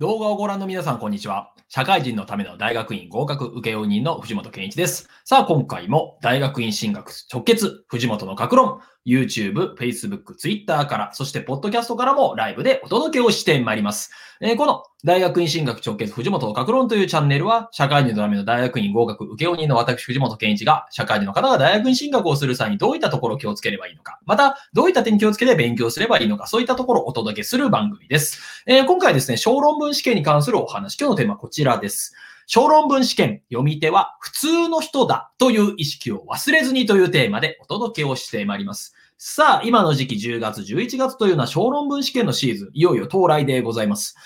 [0.00, 1.52] 動画をご覧の皆さん、こんにちは。
[1.68, 5.10] 社会人のための大学院合格請負人の藤本健一です。
[5.26, 14.10] さあ、今回も大学院進学直結、藤本の格論、YouTube、Facebook、Twitter から、そしてポッドキャストからもライブでお届けをしてまいります。
[14.40, 28.64] えー、この大学院進学直結藤本の格論というチャンネルは、社会人のための大学院合格請負人の私、藤本健一が、社会人の方が大学院進学をする際にどういったところを気をつければいいのか、また、どういった点気をつけて勉強すればいいのか、そういったところをお届けする番組です。
[28.66, 32.14] えー、今回ですね、小論文試験に関するお話、今日のテーマはこちらです。
[32.52, 38.92] 小論文試験読み手は普通の人だという意識を忘れずにというテーマでお届けをしてまいります。
[39.22, 44.16] さあ、今の時期10月、11月というのは小論文試験のシーズン、いよいよ到来でございます。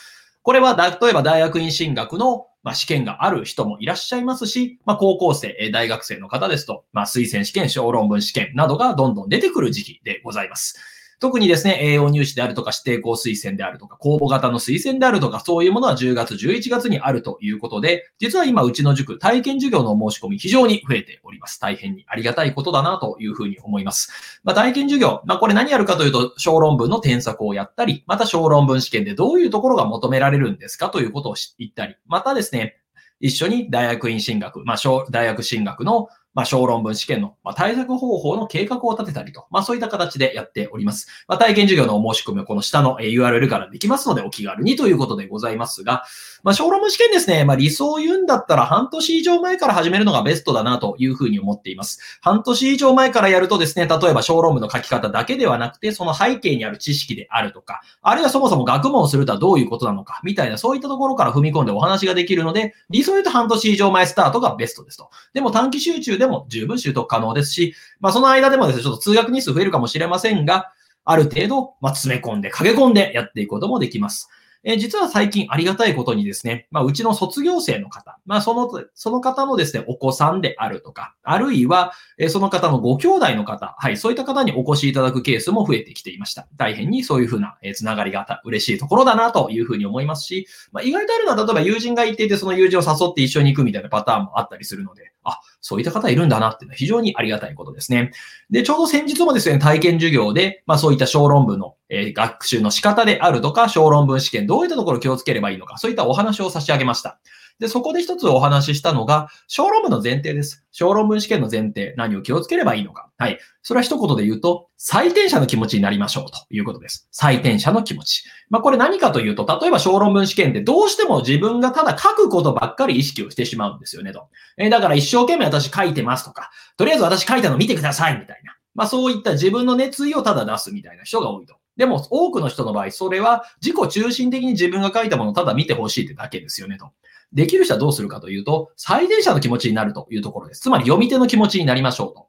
[0.43, 10.79] これは、例えば大学院進学のまあ、試験がある人もいらっしゃいますし、まあ、高校生、大学生の方ですと、まあ、推薦試験、小論文試験などがどんどん出てくる時期でございます。
[11.21, 21.61] 特にですね、栄養入試であるとか指定校推薦であるとか、公募型の推薦であるとか、そういうものは10月、11月にあるということで、実は今、うちの塾、体験授業の申し込み非常に増えております。
[21.61, 24.41] 大変にありがたいことだなというふうに思います。
[24.45, 32.77] まあ、体験授業、まあ、これ何やるかというと、小論文の添削をやったり、また小論文試験でどういうところが求められるんですかということを言ったり、またですね、
[33.21, 34.77] 一緒に大学院進学、まあ、
[35.11, 41.09] 大学進学のまあ、小論文試験の、まあ、対策方法の計画を立てたりと、まあ、そういった形でやっております。
[41.29, 46.05] まあ、体験授業のお申し込みはこの下の URL からできますので、お気軽にということでございますが、
[46.43, 52.19] まあ、小論文試験ですね、まあ、理想を言うんだったら半年以上前から始めるのがベストだなというふうに思っています。
[52.21, 65.11] 半年以上前からやるとですね、例えば小論文の書き方だけではなくて、その背景にある知識であるとか、あるいはそもそも学問をするとはどういうことなのか、みたいな、そういったところから踏み込んでお話ができるので、理想を言うと半年以上前スタートがベストですと。
[65.33, 70.73] でも短期集中ででも十分習得可能ですし、まあその間でもですね、ちょっと通学日数増えるかもしれませんが、
[71.05, 74.31] ある程度、まあ、詰め込んで、駆け込んでやっていくこともできます。
[74.65, 86.49] え実は最近ありがたいことにですね、まあ、うちの卒業生の方、まあ、その、その方のですね、お子さんであるとか、あるいは、えその方のご兄弟の方、はい、そういった方にお越しいただくケースも増えてきていました。
[86.57, 98.13] 大変にそういうふうな、えつながりが嬉しいところだなというふうに思いますし、まあ、意外とあるのは、例えば友人がいていて、その友人を誘って一緒に行くみたいなパターンもあったりするので、あ、そういった方いるんだなっていうのは非常にありがたいことですね。
[98.51, 107.19] で、ちょうど先日もですね、体験授業で、まあそういった小論文の、え、学習の仕方であるとか、小論文試験、どういったところを気をつければいいのか、そういったお話を差し上げました。
[107.61, 110.65] で、そこで一つお話ししたのが、小論文の前提です。
[110.73, 113.11] 小論文試験の前提、何を気をつければいいのか。
[113.17, 113.39] はい。
[113.63, 117.09] それは一言で言うと、採点者の気持ちになりましょうということです。
[117.13, 118.25] 採点者の気持ち。
[118.51, 124.29] まあ、これ何かというと、例えば小論文試験でどうしても自分がただ書くことばっかり意識をしてしまうんですよねと。
[124.57, 128.57] えー、だから一生懸命私書いてますとか、とりあえず私書いたの見てくださいみたいな。
[128.75, 131.55] まあ、そういった自分の熱意をただ出すみたいな人が多いと。
[131.77, 136.93] でも、多くの人の場合、それは自己中心的に自分が書いたものをただ見てほしいってだけですよねと。
[137.33, 140.61] できる人はどうするかというと、最善者の気持ちになるというところです。
[140.61, 142.29] つまり読み手の気持ちになりましょうと。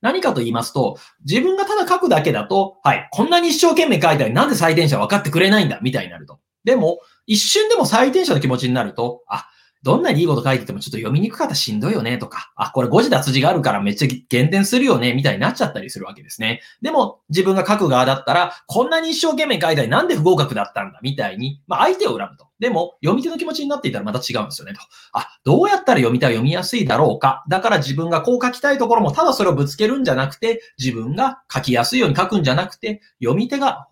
[0.00, 6.38] 何かと言いますと、自分がただ書くだけだと、はい、こんなに一生懸命書いたらなんで採点者分かってくれないんだ、みたいになると。
[6.62, 9.48] でも、一瞬でも採点者の気持ちになると、あ、
[9.84, 16.62] どんなにいいこと書いててもちょっと読みにくかったらしんどいよねとか、あ、これ誤字脱字があるからめっちゃ減点するよねみたいになっちゃったりするわけですね。
[16.80, 22.48] でも自分が書く側だったら、こんなに一生懸命書いたりなんで不合格だったんだみたいに、まあ相手を恨むと。
[22.58, 24.80] でも読み手の気持ちになっていたらまた違うんですよねと。
[25.12, 27.44] あ、どうやったら読みたい読みやすいだろうか。
[27.48, 33.88] だから自分がこう書きたいところもただそれをぶつけるんじゃなくて、自分が書きやすいように書くんじゃなくて、読み手が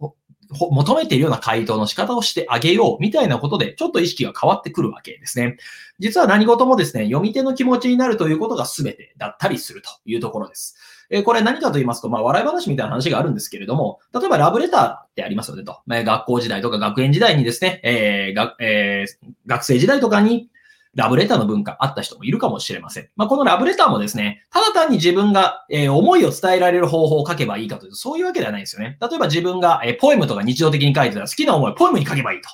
[0.53, 5.57] 求めているような回答の仕方をしてあげようみたいなことで、ちょっと意識が変わってくるわけですね。
[5.99, 10.77] 実は何事もですね、読み手の気持ちになるということが全てだったりするというところです。
[11.11, 15.81] えこれ何かと言いますと、まあ、笑い話みたいな話があるんですけれども、例えばラブレターってありますよねと。
[15.87, 20.49] まあ、学校時代とか学園時代にですね、えーがえー、学生時代とかに
[20.95, 23.09] ラブレターの文化あった人もいるかもしれません。
[23.17, 28.99] まあ、このラブレターもですね、ただ単に自分が、えー、思いを伝えられる方法を書けばいいかというと、そういうわけではないですよね。
[29.01, 32.49] 例えば自分が、えー、ポエムとか日常的に書いてたら好きな思いをポエムに書けばいいと。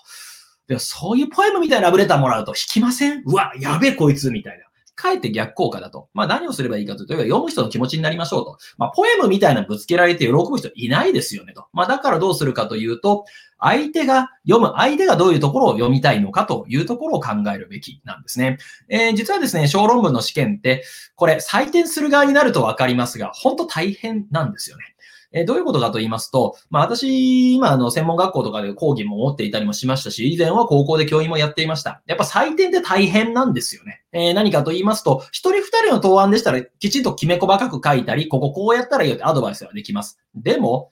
[0.69, 3.23] でそういうポエムみたいなラブレターもらうと引きません？
[3.25, 4.67] うわ、やべえこいつみたいな。
[4.99, 6.09] かえって逆効果だと。
[6.13, 8.59] まあ何をすればいいかというと、読む人の気持ちになりましょうと。
[8.77, 11.67] まあポエムみたいなぶつけられて喜ぶ人いないですよねと。
[11.73, 13.25] まあだからどうするかというと、
[13.61, 18.59] 相手が読む、相手がどういうところを読みたいのかというところを考えるべきなんですね。
[18.89, 20.85] えー、実はですね、小論文の試験って、
[21.15, 24.85] これ採点する側になるとわかりますが、本当大変なんですよね。
[25.33, 32.03] えどういうことかと言いますと、まあ私、今あの専門学校とかで講義も持っていたりもしましたし、以前は高校で教員もやっていました。
[32.07, 34.03] やっぱ採点って大変なんですよね。
[34.13, 40.19] えー、何かと言いますと、一人二人の答案でしたらきちんときめ細かく書いたり、こここうやったらいいよってアドバイスはできます。
[40.35, 40.89] でも、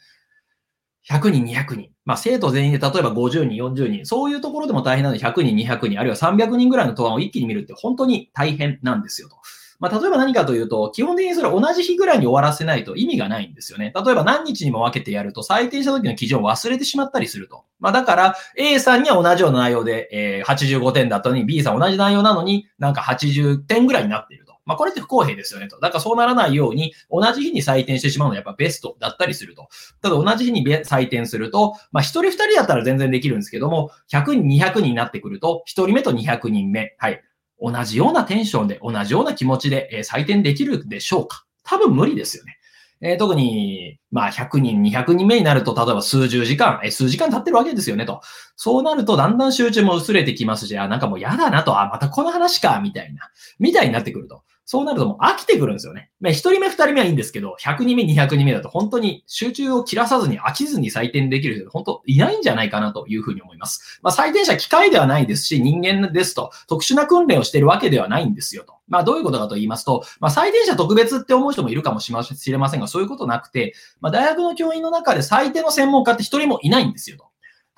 [1.08, 1.90] 100人、200人。
[2.04, 9.36] まあ、生徒全員で例えば50人、40人、そういうところでも大変なので100人、200人、あるいは300人ぐらいの答案を一気に見るって本当に大変なんですよと。
[9.78, 13.92] まあ、例えば何かというと、基本的にそれ同じ日ぐらいに終わらせないと意味がないんですよね。
[13.94, 17.64] 例えば何日にも分けてやると、採点した時の基準を忘れてしまったりすると。
[17.78, 24.56] まあ、だから、A さんには同じような内容で、え、85点だったのに、B さん同じ内容なのに、なんか80点ぐらいになっていると。
[24.66, 25.78] まあ、これって不公平ですよねと。
[25.78, 29.68] だからそうならないように、同じ日に採点してしまうのはやっぱベストだったりすると。
[30.02, 37.22] ただ同じ日に採点すると、まあ、1人2人だったら全然できるんですけども、100人、200人になってくると、1人目と200人目、はい。
[37.60, 41.44] 同じようなテンションで、同じような気持ちで、え採点できるでしょうか？
[41.64, 42.58] 多分無理ですよね。
[43.02, 48.22] え、特に、まあ、100人、200人目になると、例えば数十時間、え、数時間経ってるわけですよね、と。
[48.56, 53.20] そうなると、だんだん集中も薄れてきますし、あ、なんかもう嫌だなと、あ、またこの話か、みたいな、
[53.58, 54.44] みたいになってくると。
[54.66, 56.10] そうなるともう飽きてくるんですよね。
[56.20, 64.00] まあ、1人目、2人目はいいんですけど、100人目、200人目だと本当に集中を切らさずに飽きずに採点できる人本当いないんじゃないかなというふうに思います。
[64.02, 68.74] まあ、採点者機械ではないですし、人間ですと、特殊な訓練をしているわけではないんですよと。
[68.88, 72.12] まあ、どういうことかと言いますと、まあ、採点者特別って思う人もいるかもし
[72.50, 77.26] れませんが、そういうことなくて、まあ、大学の教員の中で採点の専門家って一人もいないんですよと。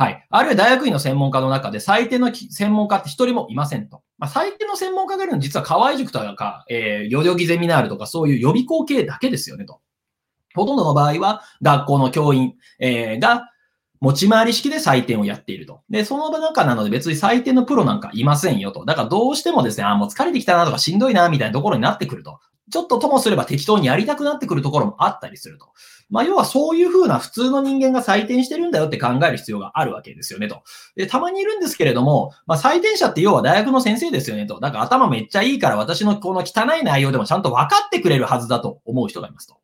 [0.00, 0.26] はい。
[0.30, 4.02] あるいは大学院の専門家の中で採点の専門家って一人もいませんと。
[4.16, 9.80] まあ、最低の専門家がいるのは実は河合塾とか、えー、代々木ゼミナールとかそういう予備校系だけですよねと。
[10.54, 13.50] ほとんどの場合は学校の教員、えー、が
[14.00, 15.82] 持ち回り式で採点をやっていると。
[15.90, 18.84] で、その中なので別に採点のプロなんかいませんよと。
[18.84, 22.38] だからどうしてもですね、あ、もう疲れてきたなとかしんどいなみたいなところになってくると。
[22.70, 25.69] ちょっとともすれば適当にやりたくなってくるところもあったりすると。
[26.11, 30.62] まあ、要はそういうふうな普通の人間が採点してるんだよって考える必要があるわけですよねと。
[30.97, 34.59] で、たまにいるんですけれども、まあ、採点者って要は大学の先生ですよねと。
[34.61, 39.59] だから頭めっちゃいいから私のこの汚い内容でもちゃんと分かってくれるはずだと思う人がいますと。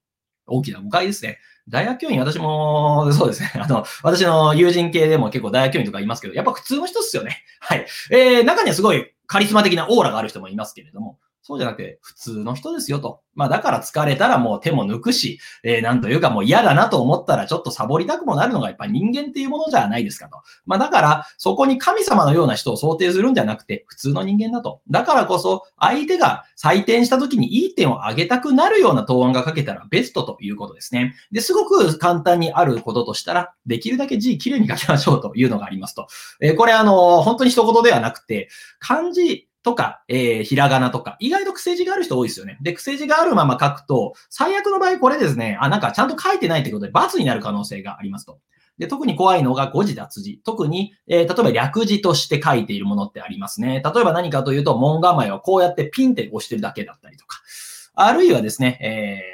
[0.46, 1.38] 大きな誤解ですね。
[1.68, 3.50] 大学教員、私も、そうですね。
[3.54, 7.42] あの、私の友人系でも結構大学教員とかいますけど、やっぱ普通の人っすよね。
[7.60, 7.86] はい。
[8.10, 13.20] えー、中にはすごいカリスマ的なオーラがある人もいますけれども、そうじゃなくて、普通の人ですよと。
[13.34, 20.38] まあだから疲れたらもう手も抜くし、えー、なんというかもう嫌だなと思ったらちょっとサボりたくもなるのがやっぱ人間っていうものじゃないですかと。
[20.64, 24.80] まあだからそこに神様のような人を想定するんじゃなくて普通の人間だと。
[24.88, 31.14] だからこそ相手が採点した時にいい点を上げたくなるような答案が書けたらベストということですね。
[31.30, 36.06] で、すごく簡単にあることとしたら、できるだけ字きれいに書きましょうというのがありますと。
[36.40, 38.48] えー、これあの、本当に一言ではなくて、
[38.78, 42.58] 漢字とか、えー、ひらがなとか、意外と癖字がある人多いですよね。
[42.60, 48.38] で、癖字があるまま書くと、最悪の場合これですね、あ、なんかちゃんと書いてないってことで罰になる可能性がありますと。
[48.78, 50.40] で、特に怖いのが誤字脱字。
[50.44, 53.82] 特に、えー、例えば略字として書いているものってありますね。
[53.82, 57.40] 例えば何かというと、門構えはこうやってピンって押してるだけだったりとか。
[57.94, 59.33] あるいはですね、えー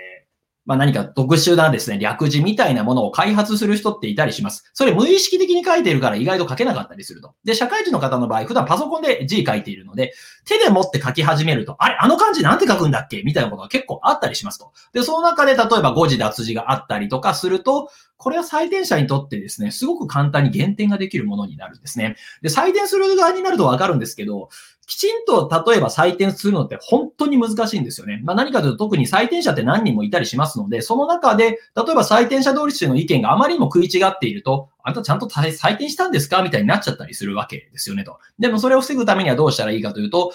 [0.71, 4.71] まあ、何か特殊なですね、略字みたいなものを開発する人っていたりします。
[4.73, 7.35] それ無意識的に書いてるから意外と書けなかったりすると。
[7.43, 10.13] で、社会人の方の場合、普段パソコンで字書いているので、
[10.45, 13.25] 手で持って書き始めると、あれ、あの漢字なんて書くんだっけ？
[13.25, 14.71] みたいなことが結構あったりしますと。
[14.93, 22.15] で、その中で例えば誤字脱字があったりとかすると、これは採点者にとってですね、すごく簡単に減点ができるものになるんですね。
[22.43, 24.51] で、採点する側になるとわかるんですけど、
[24.91, 28.21] きちんと例えば採点するのって本当に難しいんですよね。
[28.25, 31.59] まあ、何かというと特に採点者って何人もいたりしますので、その中で、例え
[31.95, 36.43] ば採点者同士の意見があまりにも食い違っていると、あんたちゃんと採点したんですか？
[36.43, 38.19] みたいになっちゃったりするわけですよねと。
[38.41, 40.33] でもそれを防ぐためにはどうしたらいいかというと、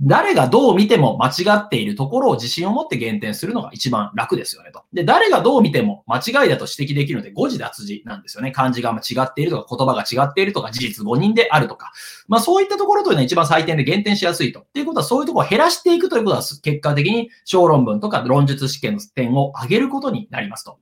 [0.00, 4.82] 誰がどう見ても間違っているところを自信を持って減点するのが一番楽ですよねと。
[4.92, 8.50] で、誰がどう見ても間違いだと指摘できるので誤字脱字なんですよね。
[8.50, 11.92] 漢字が違っているとか言葉が違っているとか事実誤認であるとか。
[12.26, 14.60] まあそういったところというのは一番採点で減点しやすいと。
[14.60, 20.78] っていうことはそういうところを減らしていくということは結果的に小論文とか論述試験の点を上げることになりますと。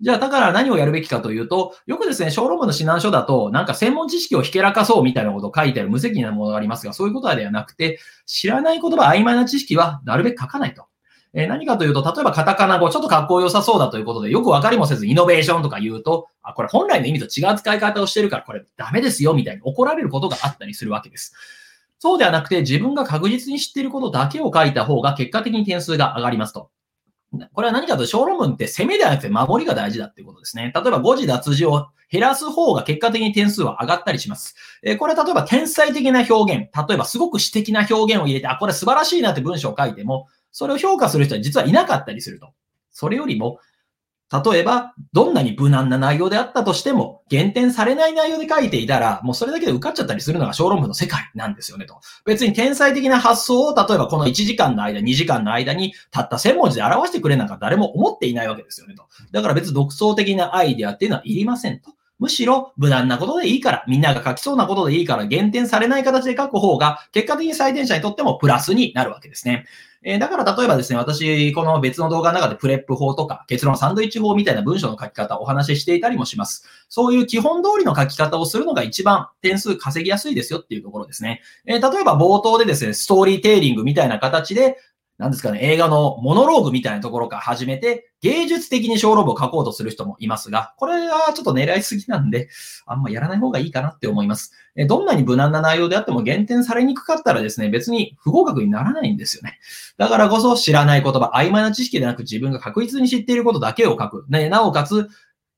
[0.00, 10.86] じゃあ、だから何をやるべきかというと、よくですね、小論文の指南書だと、なんか専門知識をひけらかそうみたいなことを書いてある無責任なものがありますが、そういうことではなくて、知らない言葉、曖昧な知識はなるべく書かないと。
[11.32, 21.34] えー、何かというと、例えばカタカナ語、ちょっと格好良さそうだということで、よくわかりもせずイノベーションとか言うと、あ、これ本来の意味と違う使い方をしてるから、これダメですよ、みたいに怒られることがあったりするわけです。
[21.98, 26.70] そうではなくて、自分が確実に知っていることだけを書いた方が、結果的に点数が上がりますと。
[27.52, 30.72] これは何かというと、小論文って攻めではなくて守りが大事だっていうことですね。
[30.74, 34.56] 例えば誤字脱字を減らす方が結果的に点数は上がったりします。
[34.82, 42.52] えこれは例えば天才的な表現、例えばすごく詩的な表現を入れて、あ、これ素晴らしいなって文章を書いても、それを評価する人は実はいなかったりすると。
[42.90, 43.60] それよりも、
[44.32, 52.00] 例えば、どんなに無難な内容であったとしても、減点されない内容で書いていたら、もうそれだけで受かっちゃったりするのが小論文の世界なんですよねと。
[52.24, 59.04] 別に天才的な発想を、例えばこの1時間の間、2時間の間に、たった1000文字で表してくれなんか誰も思っていないわけですよねと。
[59.32, 61.90] だから別に独創的なアイデアっていうのはいりませんと。
[62.20, 69.64] むしろ無難なことでいいから、みんなが書きそうなことでいいから、減点されない形で書く方が、結果的に採点者にとってもプラスになるわけですね。
[70.02, 76.64] えー、だから例えばですね、私、この別の動画の中でプレップ法とか結論サンドイッチ法みたいな文章の書き方をお話ししていたりもします。
[76.88, 81.42] そういう基本通りの書き方をするのが一番点数稼ぎやすいですよっていうところですね。
[81.66, 84.78] えー、例えば冒頭でですね、ストーリーテイリングみたいな形で、
[85.20, 92.48] なんですかね、映画のモノローグみたいなところから始めて、芸術的に小論文を書こうとする人もいますが、これはちょっと狙いすぎなんで、
[92.86, 94.54] あんまやらない方がいいかなって思います。
[94.88, 99.58] どんなに無難な内容であっても減点されにくかったらですね、別に不合格にならないんですよね。
[99.98, 104.24] だからこそ知らない言葉、曖昧な知識でなく自分が確実に知っていることだけを書く。
[104.30, 105.10] ね、なおかつ、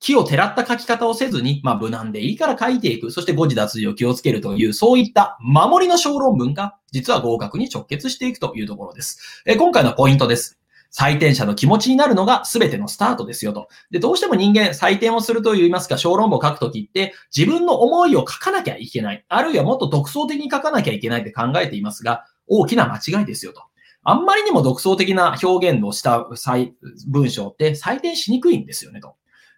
[0.03, 3.13] 木をてらった書き方をせずに、まあ無難でいいから書いていく。
[3.13, 9.43] そして誤字脱字を気をつけるという、そういった守りの小論文が、実は合格に直結していくというところです。
[9.47, 10.59] え今回のポイントです。
[10.93, 13.69] 採点者の気持ちになるのが全てのスタートですよと。
[13.93, 19.25] で、どうしても人間採点をすると言いますか、小論文を書くときって自分の思いを書かなきゃいけない。
[19.29, 23.63] あるいはもっと独創的に書かなきゃいけないって考えていますが、大きな間違いですよと。
[24.03, 26.27] あんまりにも独創的な表現をした
[27.07, 29.15] 文章って採点しにくいんですよねと。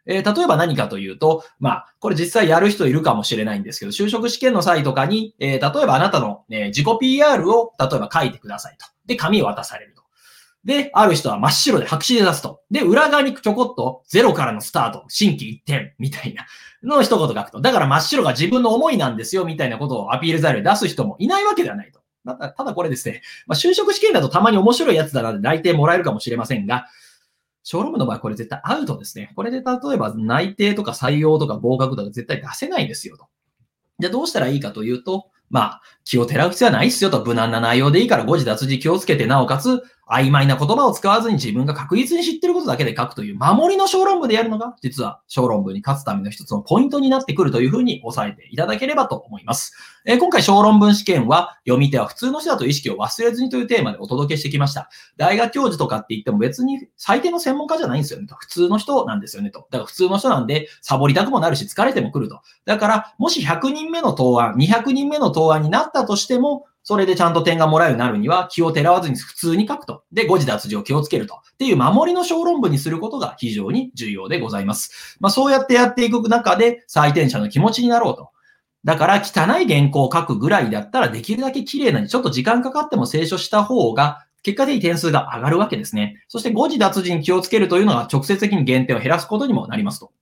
[0.06, 8.86] えー、例えば何かというと、まあ、これ実際やる人いるかもしれないんですけど、就職試験の際とかに、えー、例えばあなたの、ね、自己 PR を、例えば書いてくださいと。
[9.06, 10.02] で、紙を渡されると。
[10.64, 12.60] で、ある人は真っ白で白紙で出すと。
[12.70, 16.46] で、裏側にちょこっとゼロからのスタート、新規一点、みたいな
[16.82, 17.60] の一言書くと。
[17.60, 22.00] だから真っ白が自分の思いなんですよ、みたいなことをアピール材料で出す人もいないわけではないと。
[22.24, 26.86] ただ、これですね、まあ、就職試験だとたまに面白いやつだなで内定もらえるかもしれませんが、
[27.64, 29.32] 小論文の場合これ絶対アウトですね。
[29.34, 29.62] これで例
[29.94, 33.26] えば内定とか採用とか合格とか絶対出せないですよと。
[33.98, 49.72] じゃあどうしたらいいかというと、まあ、気を照らう必要はないっすよと、無難な内容でいいから誤字脱字気をつけて、なおかつ、曖昧な言葉を使わずに自分が確実に知ってることだけで書くという守りの小論文でやるのが、実は小論文に勝つための一つのポイントになってくるというふうに押さえていただければと思います。
[50.04, 54.90] えー、今回小論文試験は、読み手は普通の人だと意識を忘れずにというテーマでお届けしてきました。
[55.16, 58.34] 大学教授とかって言っても別に最低の専門家じゃないんですよねと。
[58.36, 59.60] 普通の人なんですよねと。
[59.70, 62.42] だから普通の人なんで、サボりたくもなるし疲れてもくると。
[62.66, 70.04] だから、もし100人目の答案、200人目の答案になったとしても、それでちゃんと点がもらえるようになるには、気をてらわずに普通に書くと。
[70.12, 71.34] で、誤字脱字を気をつけると。
[71.34, 75.16] っていう守りの小論文にすることが非常に重要でございます。
[75.18, 78.28] まあ、そうやってやっていく中で、採点者の気持ちになろうと。
[78.84, 86.22] だから、汚い原稿を書くぐらいだったら、できるだけ綺麗なに、ちょっと時間かかっても清書した方が、結果的に点数が上がるわけですね。
[86.28, 90.12] そして誤字脱字に気をつけるというのが直接的に減点を減らすことにもなりますと。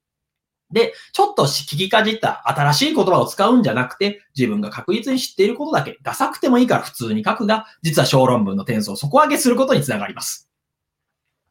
[0.73, 10.49] で、ちょっと聞きかじった新しい言葉を使うんじゃなくて、自分が確実に知っていることだけ、ダサくてもいいから普通に書くが、実は小論文の点数を底上げすることにつながります。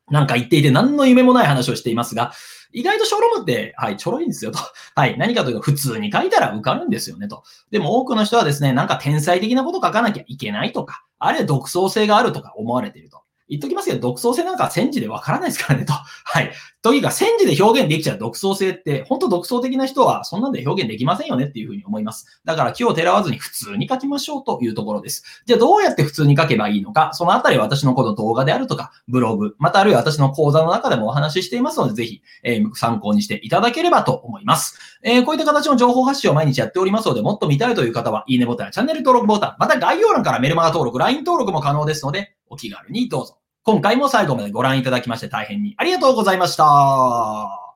[0.09, 2.33] なんか言っていて何の夢もない話をしていますが、
[2.73, 4.59] 意外と小論文って、はい、ちょろいんですよと。
[4.95, 7.43] はい、何かというと普通に書いたら受かるんですよねと。
[7.69, 13.21] でも多くの人はですね、なんか天才的なこと書かなきゃいけないとか、あるいは独創性があるとか思われていると。
[13.51, 15.91] 言っときますけど、独創性なんか戦時でわからないですからねと。
[16.23, 16.51] はい。
[16.81, 22.41] というか、戦時で表現できちゃう独創性って、本当独創的な人はそんなんで表現できませんよねっていうふうに思います。
[22.45, 25.23] だから気をてらわずに普通に書きましょうというところです。
[25.45, 34.79] じゃあどうやって普通に書けばいいのか、そのあたり私のこの動画であるとか、ブログ、またあるいは私の講座の中でもお話ししていますので、ぜひ、えー、参考にしていただければと思います。
[35.03, 43.40] えー、こういった形の情報発信を毎日やっておりますので、もっと見たいという方は、いいねボタンチャンネル登録ボタン、また概要欄からメルマガ登録、LINE 登録も可能ですので、お気軽にどうぞ。
[43.63, 47.70] 今回も最後までご覧いただきまして大変にありがとうございました。